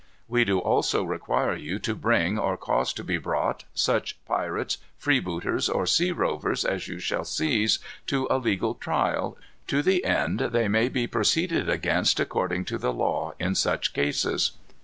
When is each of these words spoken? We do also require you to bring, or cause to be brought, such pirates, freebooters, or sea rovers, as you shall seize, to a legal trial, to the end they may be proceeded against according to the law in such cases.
We 0.27 0.45
do 0.45 0.57
also 0.57 1.03
require 1.03 1.53
you 1.55 1.77
to 1.77 1.93
bring, 1.93 2.39
or 2.39 2.57
cause 2.57 2.91
to 2.93 3.03
be 3.03 3.19
brought, 3.19 3.65
such 3.75 4.17
pirates, 4.25 4.79
freebooters, 4.97 5.69
or 5.69 5.85
sea 5.85 6.11
rovers, 6.11 6.65
as 6.65 6.87
you 6.87 6.97
shall 6.97 7.23
seize, 7.23 7.77
to 8.07 8.25
a 8.31 8.39
legal 8.39 8.73
trial, 8.73 9.37
to 9.67 9.83
the 9.83 10.03
end 10.03 10.39
they 10.39 10.67
may 10.67 10.89
be 10.89 11.05
proceeded 11.05 11.69
against 11.69 12.19
according 12.19 12.65
to 12.65 12.79
the 12.79 12.91
law 12.91 13.33
in 13.37 13.53
such 13.53 13.93
cases. 13.93 14.53